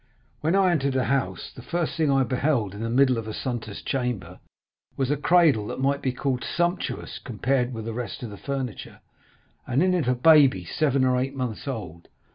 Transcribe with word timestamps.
When 0.39 0.55
I 0.55 0.71
entered 0.71 0.93
the 0.93 1.03
house, 1.03 1.51
the 1.53 1.61
first 1.61 1.95
thing 1.95 2.09
I 2.09 2.23
beheld 2.23 2.73
in 2.73 2.81
the 2.81 2.89
middle 2.89 3.19
of 3.19 3.27
Assunta's 3.27 3.83
chamber 3.83 4.39
was 4.97 5.11
a 5.11 5.15
cradle 5.15 5.67
that 5.67 5.79
might 5.79 6.01
be 6.01 6.11
called 6.11 6.43
sumptuous 6.43 7.19
compared 7.19 7.71
with 7.71 7.85
the 7.85 7.93
rest 7.93 8.23
of 8.23 8.31
the 8.31 8.35
furniture, 8.37 9.01
and 9.67 9.83
in 9.83 9.93
it 9.93 10.07
a 10.07 10.15
baby 10.15 10.65
seven 10.65 11.05
or 11.05 11.19
eight 11.19 11.35
months 11.35 11.67
old. 11.67 12.07